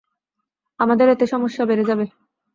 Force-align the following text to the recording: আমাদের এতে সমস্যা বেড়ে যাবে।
আমাদের 0.79 1.07
এতে 1.09 1.25
সমস্যা 1.27 1.63
বেড়ে 1.65 1.85
যাবে। 1.85 2.05